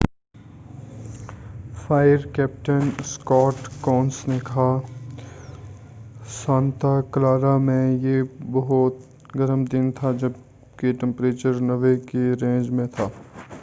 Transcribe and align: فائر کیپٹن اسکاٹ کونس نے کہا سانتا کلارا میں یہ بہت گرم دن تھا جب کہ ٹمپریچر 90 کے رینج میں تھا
فائر 1.81 2.25
کیپٹن 2.33 2.89
اسکاٹ 2.99 3.67
کونس 3.81 4.27
نے 4.27 4.37
کہا 4.43 4.69
سانتا 6.33 6.99
کلارا 7.11 7.55
میں 7.59 7.91
یہ 8.01 8.21
بہت 8.51 8.95
گرم 9.35 9.63
دن 9.65 9.91
تھا 9.91 10.11
جب 10.19 10.31
کہ 10.77 10.93
ٹمپریچر 10.99 11.61
90 11.65 11.95
کے 12.07 12.31
رینج 12.41 12.69
میں 12.69 12.87
تھا 12.87 13.07